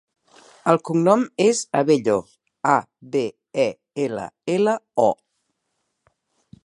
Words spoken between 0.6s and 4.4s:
El cognom és Abello: a, be, e, ela,